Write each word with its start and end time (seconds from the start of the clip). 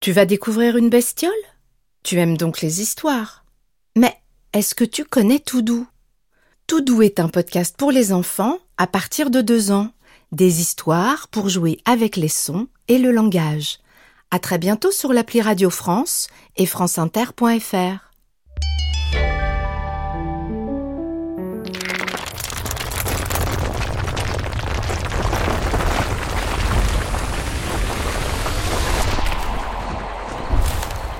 Tu 0.00 0.12
vas 0.12 0.24
découvrir 0.24 0.78
une 0.78 0.88
bestiole? 0.88 1.30
Tu 2.02 2.18
aimes 2.18 2.38
donc 2.38 2.62
les 2.62 2.80
histoires. 2.80 3.44
Mais 3.94 4.16
est-ce 4.54 4.74
que 4.74 4.84
tu 4.84 5.04
connais 5.04 5.40
Toudou? 5.40 5.86
Toudou 6.66 7.02
est 7.02 7.20
un 7.20 7.28
podcast 7.28 7.76
pour 7.76 7.92
les 7.92 8.10
enfants 8.10 8.56
à 8.78 8.86
partir 8.86 9.28
de 9.28 9.42
deux 9.42 9.72
ans. 9.72 9.90
Des 10.32 10.62
histoires 10.62 11.28
pour 11.28 11.50
jouer 11.50 11.80
avec 11.84 12.16
les 12.16 12.28
sons 12.28 12.66
et 12.88 12.96
le 12.96 13.10
langage. 13.10 13.78
À 14.30 14.38
très 14.38 14.56
bientôt 14.56 14.90
sur 14.90 15.12
l'appli 15.12 15.42
Radio 15.42 15.68
France 15.68 16.28
et 16.56 16.64
franceinter.fr. 16.64 18.09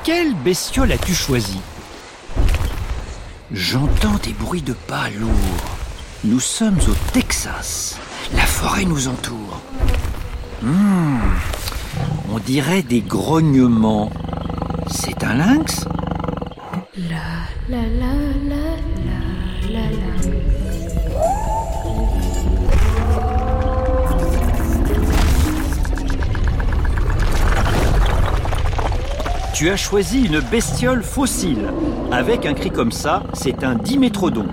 Quelle 0.02 0.34
bestiole 0.34 0.92
as-tu 0.92 1.14
choisi 1.14 1.60
J'entends 3.52 4.16
des 4.22 4.32
bruits 4.32 4.62
de 4.62 4.72
pas 4.72 5.10
lourds. 5.10 5.76
Nous 6.24 6.40
sommes 6.40 6.78
au 6.78 6.94
Texas. 7.12 7.98
La 8.34 8.46
forêt 8.46 8.86
nous 8.86 9.08
entoure. 9.08 9.60
Hmm, 10.62 11.18
on 12.32 12.38
dirait 12.38 12.82
des 12.82 13.02
grognements. 13.02 14.10
C'est 14.90 15.22
un 15.22 15.34
lynx? 15.34 15.84
La 16.96 17.44
la 17.68 17.82
la 17.82 18.14
la 18.48 18.64
la 19.04 19.80
la 19.80 19.90
la. 19.90 20.10
Tu 29.60 29.68
as 29.68 29.76
choisi 29.76 30.24
une 30.24 30.40
bestiole 30.40 31.02
fossile. 31.02 31.70
Avec 32.10 32.46
un 32.46 32.54
cri 32.54 32.70
comme 32.70 32.92
ça, 32.92 33.24
c'est 33.34 33.62
un 33.62 33.74
dimétrodon. 33.74 34.46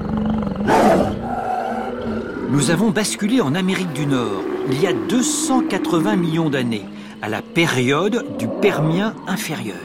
Nous 2.49 2.71
avons 2.71 2.89
basculé 2.89 3.39
en 3.39 3.55
Amérique 3.55 3.93
du 3.93 4.05
Nord, 4.05 4.41
il 4.69 4.81
y 4.81 4.85
a 4.85 4.91
280 4.91 6.17
millions 6.17 6.49
d'années, 6.49 6.83
à 7.21 7.29
la 7.29 7.41
période 7.41 8.37
du 8.37 8.49
Permien 8.49 9.13
inférieur. 9.27 9.77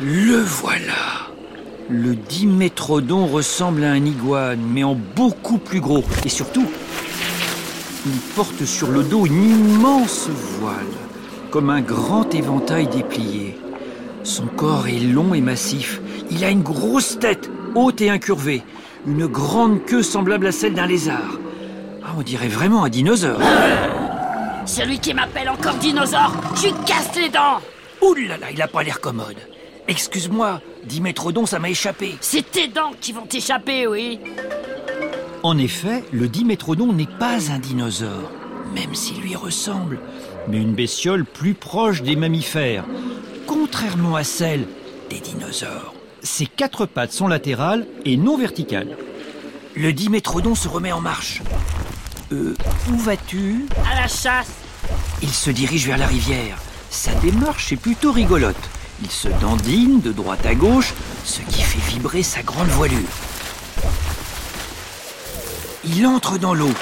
Le 0.00 0.42
voilà 0.42 1.28
Le 1.88 2.16
dimétrodon 2.16 3.26
ressemble 3.26 3.84
à 3.84 3.92
un 3.92 4.04
iguane, 4.04 4.66
mais 4.68 4.82
en 4.82 4.96
beaucoup 5.14 5.58
plus 5.58 5.80
gros. 5.80 6.02
Et 6.24 6.28
surtout, 6.28 6.66
il 8.04 8.18
porte 8.34 8.64
sur 8.64 8.90
le 8.90 9.04
dos 9.04 9.26
une 9.26 9.44
immense 9.44 10.28
voile, 10.58 11.07
comme 11.50 11.70
un 11.70 11.80
grand 11.80 12.34
éventail 12.34 12.86
déplié. 12.86 13.58
Son 14.22 14.46
corps 14.46 14.88
est 14.88 15.00
long 15.00 15.34
et 15.34 15.40
massif. 15.40 16.00
Il 16.30 16.44
a 16.44 16.50
une 16.50 16.62
grosse 16.62 17.18
tête, 17.18 17.50
haute 17.74 18.00
et 18.00 18.10
incurvée. 18.10 18.62
Une 19.06 19.26
grande 19.26 19.84
queue 19.84 20.02
semblable 20.02 20.46
à 20.46 20.52
celle 20.52 20.74
d'un 20.74 20.86
lézard. 20.86 21.38
Ah, 22.04 22.10
on 22.18 22.22
dirait 22.22 22.48
vraiment 22.48 22.84
un 22.84 22.88
dinosaure. 22.88 23.40
Celui 24.66 24.98
qui 24.98 25.14
m'appelle 25.14 25.48
encore 25.48 25.74
dinosaure, 25.74 26.32
je 26.56 26.66
lui 26.66 26.74
casse 26.84 27.16
les 27.16 27.30
dents 27.30 27.60
Ouh 28.02 28.14
là 28.14 28.36
là, 28.36 28.46
il 28.52 28.60
a 28.60 28.68
pas 28.68 28.82
l'air 28.82 29.00
commode. 29.00 29.38
Excuse-moi, 29.88 30.60
Dimétrodon, 30.84 31.46
ça 31.46 31.58
m'a 31.58 31.70
échappé. 31.70 32.16
C'est 32.20 32.50
tes 32.50 32.68
dents 32.68 32.92
qui 33.00 33.12
vont 33.12 33.26
t'échapper, 33.26 33.86
oui 33.86 34.20
En 35.42 35.56
effet, 35.56 36.04
le 36.12 36.28
Dimétrodon 36.28 36.92
n'est 36.92 37.06
pas 37.06 37.50
un 37.50 37.58
dinosaure, 37.58 38.30
même 38.74 38.94
s'il 38.94 39.22
lui 39.22 39.34
ressemble, 39.34 39.98
mais 40.48 40.58
une 40.58 40.74
bestiole 40.74 41.24
plus 41.24 41.54
proche 41.54 42.02
des 42.02 42.16
mammifères, 42.16 42.84
contrairement 43.46 44.16
à 44.16 44.24
celle 44.24 44.66
des 45.10 45.20
dinosaures. 45.20 45.94
Ses 46.22 46.46
quatre 46.46 46.86
pattes 46.86 47.12
sont 47.12 47.28
latérales 47.28 47.86
et 48.04 48.16
non 48.16 48.36
verticales. 48.36 48.96
Le 49.76 49.92
Dimétrodon 49.92 50.54
se 50.54 50.68
remet 50.68 50.92
en 50.92 51.00
marche. 51.00 51.42
Euh, 52.32 52.54
où 52.90 52.96
vas-tu? 52.96 53.66
À 53.90 54.00
la 54.00 54.08
chasse 54.08 54.50
Il 55.22 55.30
se 55.30 55.50
dirige 55.50 55.86
vers 55.86 55.98
la 55.98 56.06
rivière. 56.06 56.58
Sa 56.90 57.12
démarche 57.14 57.72
est 57.72 57.76
plutôt 57.76 58.12
rigolote. 58.12 58.56
Il 59.02 59.10
se 59.10 59.28
dandine 59.40 60.00
de 60.00 60.10
droite 60.10 60.44
à 60.44 60.54
gauche, 60.54 60.92
ce 61.24 61.40
qui 61.42 61.62
fait 61.62 61.92
vibrer 61.92 62.22
sa 62.22 62.42
grande 62.42 62.68
voilure. 62.68 62.98
Il 65.84 66.06
entre 66.06 66.38
dans 66.38 66.54
l'eau. 66.54 66.72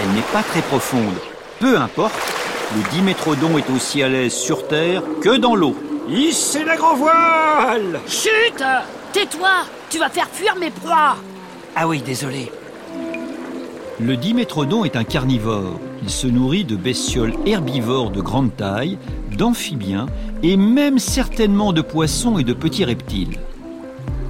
Elle 0.00 0.10
n'est 0.14 0.32
pas 0.32 0.42
très 0.42 0.62
profonde. 0.62 1.14
Peu 1.60 1.78
importe, 1.78 2.14
le 2.76 2.90
dimétrodon 2.90 3.56
est 3.56 3.70
aussi 3.70 4.02
à 4.02 4.08
l'aise 4.08 4.34
sur 4.34 4.68
terre 4.68 5.02
que 5.22 5.36
dans 5.36 5.54
l'eau. 5.54 5.74
Hissez 6.08 6.64
la 6.64 6.76
grand 6.76 6.96
voile 6.96 8.00
Chut 8.06 8.62
Tais-toi 9.12 9.48
Tu 9.90 9.98
vas 9.98 10.10
faire 10.10 10.28
fuir 10.30 10.54
mes 10.56 10.70
proies 10.70 11.16
Ah 11.74 11.88
oui, 11.88 12.02
désolé. 12.04 12.50
Le 14.00 14.16
dimétrodon 14.16 14.84
est 14.84 14.96
un 14.96 15.04
carnivore. 15.04 15.80
Il 16.02 16.10
se 16.10 16.26
nourrit 16.26 16.64
de 16.64 16.76
bestioles 16.76 17.34
herbivores 17.46 18.10
de 18.10 18.20
grande 18.20 18.54
taille, 18.54 18.98
d'amphibiens 19.36 20.06
et 20.42 20.56
même 20.56 20.98
certainement 20.98 21.72
de 21.72 21.80
poissons 21.80 22.38
et 22.38 22.44
de 22.44 22.52
petits 22.52 22.84
reptiles. 22.84 23.38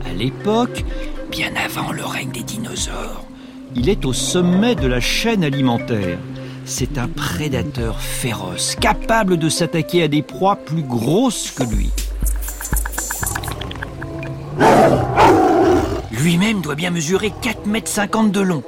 À 0.09 0.13
l'époque, 0.15 0.85
bien 1.31 1.51
avant 1.57 1.93
le 1.93 2.05
règne 2.05 2.31
des 2.31 2.43
dinosaures, 2.43 3.25
il 3.75 3.89
est 3.89 4.07
au 4.07 4.13
sommet 4.13 4.75
de 4.75 4.87
la 4.87 5.01
chaîne 5.01 5.45
alimentaire. 5.45 6.19
C'est 6.71 6.99
un 6.99 7.09
prédateur 7.09 7.99
féroce, 7.99 8.77
capable 8.79 9.39
de 9.39 9.49
s'attaquer 9.49 10.03
à 10.03 10.09
des 10.09 10.21
proies 10.23 10.57
plus 10.57 10.83
grosses 10.83 11.51
que 11.51 11.63
lui. 11.63 11.89
Lui-même 16.13 16.61
doit 16.61 16.75
bien 16.75 16.91
mesurer 16.91 17.33
4,50 17.43 17.67
mètres 17.69 18.31
de 18.33 18.41
long. 18.41 18.63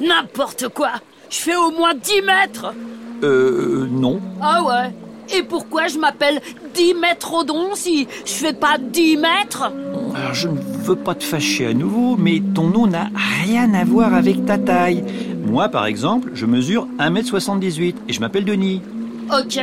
N'importe 0.00 0.68
quoi 0.68 0.94
Je 1.30 1.36
fais 1.36 1.54
au 1.56 1.70
moins 1.70 1.94
10 1.94 2.22
mètres 2.22 2.74
Euh, 3.22 3.86
non. 3.88 4.20
Ah 4.42 4.62
ouais 4.64 4.92
Et 5.38 5.42
pourquoi 5.44 5.86
je 5.86 5.98
m'appelle 5.98 6.40
Dimétrodon 6.74 7.74
si 7.74 8.08
je 8.26 8.32
fais 8.32 8.52
pas 8.52 8.78
10 8.78 9.16
mètres? 9.16 9.72
Alors, 10.14 10.34
je 10.34 10.48
ne 10.48 10.58
veux 10.82 10.96
pas 10.96 11.14
te 11.14 11.24
fâcher 11.24 11.66
à 11.66 11.74
nouveau, 11.74 12.16
mais 12.18 12.42
ton 12.54 12.68
nom 12.68 12.86
n'a 12.86 13.08
rien 13.44 13.72
à 13.74 13.84
voir 13.84 14.12
avec 14.14 14.44
ta 14.44 14.58
taille. 14.58 15.04
Moi, 15.46 15.68
par 15.68 15.86
exemple, 15.86 16.30
je 16.34 16.46
mesure 16.46 16.88
1m78 16.98 17.94
et 18.08 18.12
je 18.12 18.20
m'appelle 18.20 18.44
Denis. 18.44 18.82
Ok, 19.32 19.58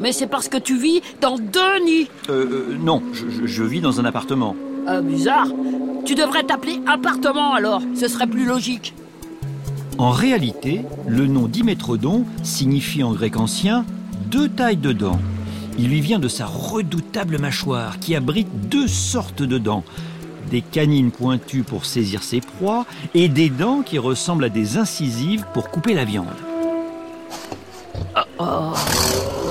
mais 0.00 0.12
c'est 0.12 0.26
parce 0.26 0.48
que 0.48 0.56
tu 0.58 0.76
vis 0.76 1.00
dans 1.20 1.36
deux 1.38 1.84
nids 1.84 2.08
Euh, 2.28 2.44
euh, 2.72 2.76
non, 2.80 3.02
je, 3.12 3.24
je- 3.30 3.46
je 3.46 3.62
vis 3.62 3.80
dans 3.80 4.00
un 4.00 4.04
appartement. 4.04 4.56
Ah, 4.86 5.00
bizarre 5.00 5.46
Tu 6.04 6.14
devrais 6.14 6.42
t'appeler 6.42 6.80
appartement 6.86 7.54
alors, 7.54 7.82
ce 7.94 8.08
serait 8.08 8.26
plus 8.26 8.44
logique. 8.44 8.94
En 9.98 10.10
réalité, 10.10 10.82
le 11.06 11.26
nom 11.26 11.46
Dimétrodon 11.46 12.24
signifie 12.42 13.02
en 13.02 13.12
grec 13.12 13.36
ancien 13.36 13.84
deux 14.30 14.48
tailles 14.48 14.76
de 14.76 14.92
dents. 14.92 15.20
Il 15.78 15.88
lui 15.88 16.00
vient 16.00 16.18
de 16.18 16.28
sa 16.28 16.46
redoutable 16.46 17.38
mâchoire 17.38 17.98
qui 18.00 18.14
abrite 18.14 18.48
deux 18.68 18.86
sortes 18.88 19.42
de 19.42 19.58
dents. 19.58 19.84
Des 20.50 20.60
canines 20.60 21.10
pointues 21.10 21.62
pour 21.62 21.84
saisir 21.84 22.22
ses 22.22 22.40
proies 22.40 22.84
et 23.14 23.28
des 23.28 23.48
dents 23.48 23.82
qui 23.82 23.98
ressemblent 23.98 24.44
à 24.44 24.48
des 24.48 24.76
incisives 24.76 25.44
pour 25.54 25.70
couper 25.70 25.94
la 25.94 26.04
viande. 26.04 26.26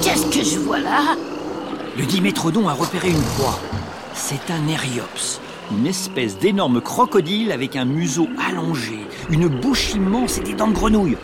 Qu'est-ce 0.02 0.26
que 0.28 0.44
je 0.44 0.60
vois 0.60 0.80
là? 0.80 1.16
Le 1.98 2.06
Dimétrodon 2.06 2.68
a 2.68 2.74
repéré 2.74 3.10
une 3.10 3.22
proie. 3.22 3.60
C'est 4.14 4.52
un 4.52 4.68
Eriops, 4.68 5.40
une 5.72 5.88
espèce 5.88 6.38
d'énorme 6.38 6.82
crocodile 6.82 7.52
avec 7.52 7.76
un 7.76 7.86
museau 7.86 8.28
allongé, 8.50 9.00
une 9.30 9.48
bouche 9.48 9.94
immense 9.94 10.38
et 10.38 10.42
des 10.42 10.54
dents 10.54 10.68
de 10.68 10.74
grenouille. 10.74 11.18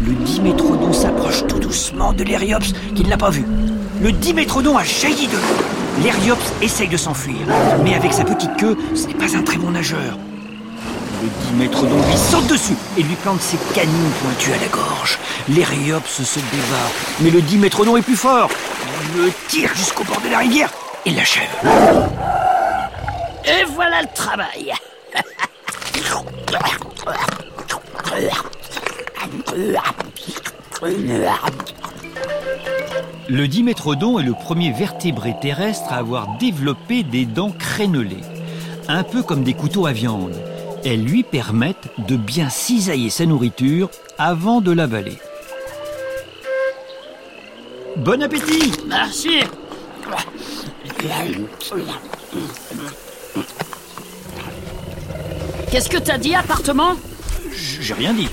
Le 0.00 0.12
Dimétrodon 0.12 0.92
s'approche 0.92 1.46
tout 1.46 1.58
doucement 1.58 2.12
de 2.12 2.24
l'Eriops 2.24 2.72
qui 2.94 3.04
ne 3.04 3.10
l'a 3.10 3.18
pas 3.18 3.30
vu. 3.30 3.44
Le 4.00 4.12
Dimétrodon 4.12 4.76
a 4.78 4.84
jailli 4.84 5.26
de 5.26 5.32
l'eau. 5.32 5.79
L'Eriops 5.98 6.52
essaye 6.62 6.88
de 6.88 6.96
s'enfuir, 6.96 7.36
mais 7.84 7.94
avec 7.94 8.12
sa 8.12 8.24
petite 8.24 8.56
queue, 8.56 8.76
ce 8.94 9.06
n'est 9.06 9.14
pas 9.14 9.36
un 9.36 9.42
très 9.42 9.58
bon 9.58 9.70
nageur. 9.70 10.16
Le 11.22 11.28
Dimétrodon 11.50 11.96
lui 11.96 12.16
saute 12.16 12.46
dessus 12.46 12.76
et 12.96 13.02
lui 13.02 13.14
plante 13.16 13.42
ses 13.42 13.58
canines 13.74 14.10
pointues 14.22 14.52
à 14.52 14.58
la 14.58 14.68
gorge. 14.68 15.18
L'Eriops 15.48 16.22
se 16.22 16.38
débat, 16.38 16.88
mais 17.20 17.30
le 17.30 17.42
Dimétrodon 17.42 17.96
est 17.98 18.02
plus 18.02 18.16
fort. 18.16 18.48
Il 19.14 19.22
le 19.22 19.30
tire 19.48 19.74
jusqu'au 19.74 20.04
bord 20.04 20.20
de 20.24 20.30
la 20.30 20.38
rivière 20.38 20.70
et 21.04 21.10
l'achève. 21.10 21.50
Et 23.44 23.64
voilà 23.74 24.02
le 24.02 24.08
travail 24.14 24.72
Le 33.28 33.46
Dimétrodon 33.46 34.18
est 34.18 34.24
le 34.24 34.32
premier 34.32 34.72
vertébré 34.72 35.34
terrestre 35.40 35.92
à 35.92 35.96
avoir 35.96 36.36
développé 36.38 37.04
des 37.04 37.26
dents 37.26 37.52
crénelées, 37.56 38.24
un 38.88 39.04
peu 39.04 39.22
comme 39.22 39.44
des 39.44 39.54
couteaux 39.54 39.86
à 39.86 39.92
viande. 39.92 40.34
Elles 40.84 41.04
lui 41.04 41.22
permettent 41.22 41.88
de 42.08 42.16
bien 42.16 42.48
cisailler 42.48 43.10
sa 43.10 43.26
nourriture 43.26 43.88
avant 44.18 44.60
de 44.60 44.72
l'avaler. 44.72 45.18
Bon 47.96 48.20
appétit 48.22 48.72
Merci. 48.88 49.40
Qu'est-ce 55.70 55.88
que 55.88 55.98
t'as 55.98 56.18
dit, 56.18 56.34
appartement? 56.34 56.96
J'ai 57.52 57.94
rien 57.94 58.12
dit. 58.12 58.28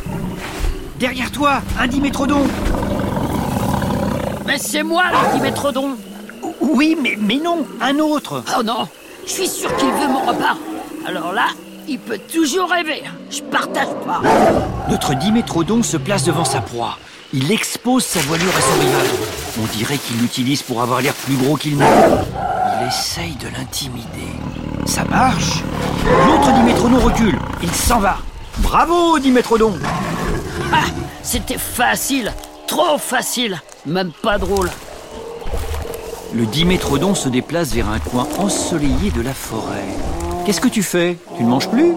Derrière 0.99 1.31
toi, 1.31 1.61
un 1.79 1.87
dimétrodon 1.87 2.47
Mais 4.47 4.57
c'est 4.57 4.81
moi 4.83 5.03
le 5.11 5.37
dimétrodon. 5.37 5.97
Oui, 6.61 6.97
mais, 6.99 7.17
mais 7.19 7.35
non, 7.35 7.65
un 7.81 7.99
autre 7.99 8.43
Oh 8.57 8.63
non, 8.63 8.87
je 9.25 9.31
suis 9.31 9.47
sûr 9.47 9.75
qu'il 9.75 9.89
veut 9.89 10.07
mon 10.07 10.21
repas. 10.21 10.55
Alors 11.05 11.33
là, 11.33 11.47
il 11.87 11.99
peut 11.99 12.17
toujours 12.33 12.69
rêver. 12.69 13.03
Je 13.29 13.41
partage 13.41 13.89
pas. 14.05 14.21
Notre 14.89 15.15
dimétrodon 15.15 15.83
se 15.83 15.97
place 15.97 16.23
devant 16.23 16.45
sa 16.45 16.61
proie. 16.61 16.97
Il 17.33 17.51
expose 17.51 18.05
sa 18.05 18.19
voilure 18.21 18.55
à 18.57 18.61
son 18.61 18.79
rival. 18.79 19.05
On 19.61 19.77
dirait 19.77 19.97
qu'il 19.97 20.17
l'utilise 20.17 20.63
pour 20.63 20.81
avoir 20.81 21.01
l'air 21.01 21.13
plus 21.13 21.35
gros 21.35 21.57
qu'il 21.57 21.77
n'est. 21.77 21.85
Il 21.85 22.87
essaye 22.87 23.35
de 23.35 23.47
l'intimider. 23.57 24.31
Ça 24.85 25.03
marche 25.03 25.61
L'autre 26.25 26.53
dimétrodon 26.53 26.99
recule. 26.99 27.37
Il 27.61 27.71
s'en 27.71 27.99
va. 27.99 28.17
Bravo, 28.59 29.19
dimétrodon 29.19 29.73
Ah, 30.71 30.85
c'était 31.21 31.57
facile. 31.57 32.31
Trop 32.65 32.97
facile. 32.97 33.61
Même 33.87 34.11
pas 34.21 34.37
drôle. 34.37 34.69
Le 36.33 36.45
dimétrodon 36.45 37.15
se 37.15 37.29
déplace 37.29 37.73
vers 37.73 37.87
un 37.87 37.99
coin 37.99 38.27
ensoleillé 38.37 39.11
de 39.11 39.21
la 39.21 39.33
forêt. 39.33 39.85
Qu'est-ce 40.45 40.59
que 40.59 40.67
tu 40.67 40.83
fais? 40.83 41.17
Tu 41.37 41.43
ne 41.43 41.49
manges 41.49 41.69
plus? 41.69 41.93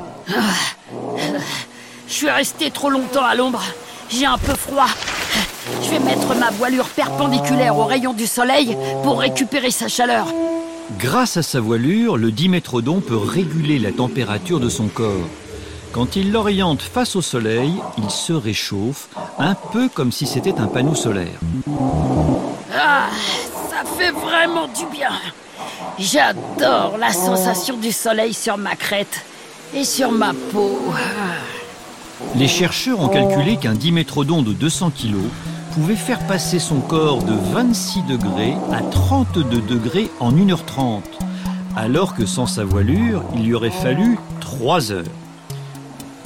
Je 2.07 2.13
suis 2.13 2.31
resté 2.31 2.71
trop 2.71 2.91
longtemps 2.91 3.25
à 3.25 3.35
l'ombre. 3.35 3.61
J'ai 4.09 4.25
un 4.25 4.39
peu 4.39 4.55
froid. 4.55 4.87
Je 5.83 5.91
vais 5.91 5.99
mettre 5.99 6.33
ma 6.37 6.51
voilure 6.51 6.89
perpendiculaire 6.89 7.77
aux 7.77 7.87
rayons 7.87 8.13
du 8.13 8.29
soleil 8.29 8.77
pour 9.03 9.19
récupérer 9.19 9.73
sa 9.73 9.89
chaleur. 9.89 10.29
Grâce 10.99 11.37
à 11.37 11.43
sa 11.43 11.59
voilure, 11.59 12.17
le 12.17 12.31
dimétrodon 12.31 13.01
peut 13.01 13.17
réguler 13.17 13.81
la 13.81 13.91
température 13.91 14.61
de 14.61 14.69
son 14.69 14.87
corps. 14.87 15.27
Quand 15.93 16.15
il 16.15 16.31
l'oriente 16.31 16.83
face 16.83 17.17
au 17.17 17.23
soleil, 17.23 17.75
il 17.99 18.11
se 18.11 18.33
réchauffe, 18.33 19.09
un 19.39 19.55
peu 19.55 19.89
comme 19.89 20.13
si 20.13 20.25
c'était 20.25 20.61
un 20.61 20.69
panneau 20.69 20.95
solaire. 20.95 21.41
Ah, 22.73 23.09
ça 23.69 23.85
fait 23.99 24.13
vraiment 24.13 24.69
du 24.69 24.87
bien. 24.93 25.11
J'adore 25.99 26.97
la 26.97 27.13
sensation 27.13 27.77
du 27.77 27.91
soleil 27.91 28.35
sur 28.35 28.57
ma 28.57 28.77
crête 28.77 29.25
et 29.75 29.83
sur 29.83 30.13
ma 30.13 30.33
peau. 30.53 30.79
Les 32.37 32.49
chercheurs 32.49 33.01
ont 33.01 33.09
calculé 33.09 33.57
qu'un 33.57 33.75
dimétrodon 33.75 34.43
de 34.43 34.53
200 34.53 34.91
kg 34.91 35.17
pouvait 35.75 35.97
faire 35.97 36.25
passer 36.27 36.61
son 36.61 36.81
corps 36.81 37.23
de 37.25 37.35
26 37.53 38.03
degrés 38.03 38.55
à 38.73 38.81
32 38.81 39.61
degrés 39.63 40.09
en 40.21 40.31
1h30, 40.31 41.03
alors 41.77 42.15
que 42.15 42.27
sans 42.27 42.47
sa 42.47 42.63
voilure, 42.63 43.25
il 43.35 43.45
lui 43.45 43.55
aurait 43.55 43.71
fallu 43.71 44.19
3 44.41 44.93
heures. 44.93 45.05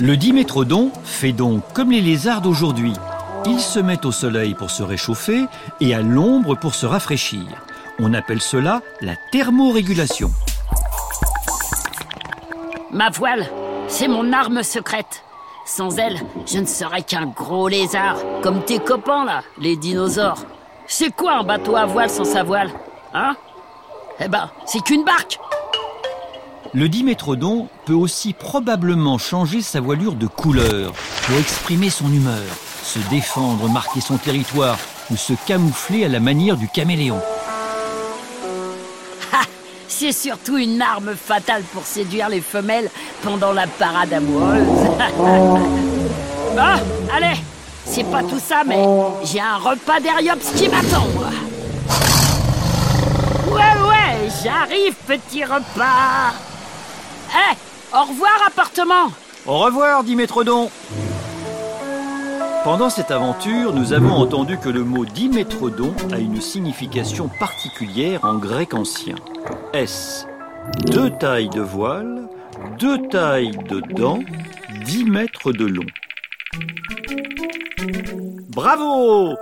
Le 0.00 0.17
dimétrodon 0.17 0.91
fait 1.05 1.32
donc 1.32 1.62
comme 1.73 1.93
les 1.93 2.00
lézards 2.00 2.41
d'aujourd'hui. 2.41 2.94
Il 3.46 3.61
se 3.61 3.79
met 3.79 4.05
au 4.05 4.11
soleil 4.11 4.55
pour 4.55 4.70
se 4.70 4.82
réchauffer 4.82 5.44
et 5.81 5.94
à 5.94 6.02
l'ombre 6.02 6.56
pour 6.56 6.75
se 6.75 6.85
rafraîchir. 6.85 7.43
On 8.00 8.12
appelle 8.12 8.41
cela 8.41 8.81
la 9.00 9.14
thermorégulation. 9.31 10.32
Ma 12.91 13.11
voile, 13.11 13.49
c'est 13.87 14.08
mon 14.08 14.32
arme 14.32 14.64
secrète. 14.64 15.23
Sans 15.64 15.97
elle, 15.97 16.20
je 16.47 16.58
ne 16.58 16.67
serais 16.67 17.02
qu'un 17.02 17.26
gros 17.26 17.69
lézard, 17.69 18.17
comme 18.43 18.64
tes 18.64 18.81
copains 18.81 19.25
là, 19.25 19.43
les 19.58 19.76
dinosaures. 19.76 20.44
C'est 20.88 21.14
quoi 21.14 21.38
un 21.38 21.44
bateau 21.44 21.76
à 21.76 21.87
voile 21.87 22.11
sans 22.11 22.25
sa 22.25 22.43
voile 22.43 22.70
Hein? 23.14 23.37
Eh 24.20 24.29
ben, 24.29 24.50
c'est 24.67 24.82
qu'une 24.82 25.05
barque 25.05 25.38
Le 26.75 26.88
dimétrodon 26.88 27.69
peut 27.85 27.94
aussi 27.94 28.32
probablement 28.32 29.17
changer 29.17 29.62
sa 29.62 29.81
voilure 29.81 30.17
de 30.17 30.26
couleur 30.26 30.93
pour 31.25 31.38
exprimer 31.38 31.88
son 31.88 32.12
humeur, 32.12 32.43
se 32.82 32.99
défendre, 33.11 33.69
marquer 33.69 34.00
son 34.00 34.17
territoire 34.17 34.76
ou 35.09 35.17
se 35.17 35.35
camoufler 35.47 36.05
à 36.05 36.09
la 36.09 36.19
manière 36.19 36.56
du 36.56 36.67
caméléon. 36.67 37.21
C'est 39.87 40.11
surtout 40.11 40.59
une 40.59 40.82
arme 40.82 41.15
fatale 41.15 41.62
pour 41.73 41.85
séduire 41.85 42.29
les 42.29 42.41
femelles 42.41 42.91
pendant 43.23 43.53
la 43.53 43.69
parade 43.69 44.12
amoureuse. 44.12 44.67
bon, 45.17 46.61
allez, 47.15 47.37
c'est 47.87 48.11
pas 48.11 48.25
tout 48.25 48.41
ça, 48.44 48.65
mais 48.67 48.85
j'ai 49.23 49.41
un 49.41 49.59
repas 49.59 50.00
d'Eriops 50.00 50.53
qui 50.56 50.69
m'attend. 50.69 51.06
Ouais, 53.47 53.88
ouais, 53.88 54.29
j'arrive, 54.43 54.94
petit 55.06 55.44
repas. 55.44 56.35
Au 57.94 58.06
revoir, 58.06 58.32
appartement. 58.44 59.12
Au 59.46 59.61
revoir, 59.61 60.02
Dimétrodon 60.02 60.69
Pendant 62.64 62.91
cette 62.91 63.12
aventure, 63.12 63.73
nous 63.73 63.93
avons 63.93 64.14
entendu 64.14 64.58
que 64.58 64.69
le 64.69 64.82
mot 64.82 65.05
Dimétrodon 65.05 65.94
a 66.12 66.19
une 66.19 66.41
signification 66.41 67.29
particulière 67.38 68.25
en 68.25 68.35
grec 68.35 68.75
ancien. 68.75 69.14
Est 69.73 70.26
deux 70.91 71.11
tailles 71.11 71.50
de 71.50 71.61
voile, 71.61 72.29
deux 72.81 72.99
tailles 73.11 73.56
de 73.69 73.81
dents, 73.94 74.19
dix 74.85 75.05
mètres 75.05 75.52
de 75.52 75.67
long. 75.67 75.87
Bravo 78.49 79.37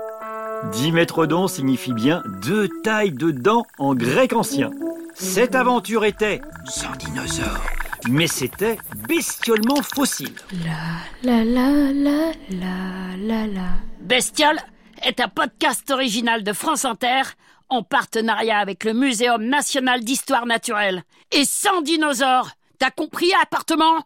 Dimétrodon 0.73 1.49
signifie 1.49 1.95
bien 1.95 2.23
deux 2.43 2.69
tailles 2.85 3.13
de 3.13 3.31
dents 3.31 3.65
en 3.79 3.95
grec 3.95 4.35
ancien. 4.35 4.71
Cette 5.15 5.55
aventure 5.55 6.05
était 6.05 6.43
sans 6.67 6.93
dinosaure, 6.99 7.63
mais 8.09 8.27
c'était 8.27 8.79
bestiolement 9.09 9.83
fossile. 9.83 10.35
La 10.65 11.45
la 11.45 11.45
la 11.45 12.33
la 12.51 13.17
la 13.17 13.47
la. 13.47 13.69
Bestiole 14.01 14.59
est 15.03 15.21
un 15.21 15.29
podcast 15.29 15.91
original 15.91 16.43
de 16.43 16.53
France 16.53 16.85
Inter 16.85 17.23
en 17.69 17.83
partenariat 17.83 18.59
avec 18.59 18.85
le 18.85 18.93
Muséum 18.93 19.45
national 19.45 20.05
d'histoire 20.05 20.47
naturelle. 20.47 21.03
Et 21.31 21.45
sans 21.45 21.81
dinosaures, 21.81 22.51
t'as 22.79 22.91
compris, 22.91 23.33
appartement? 23.43 24.05